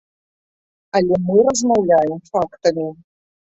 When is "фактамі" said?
2.33-2.91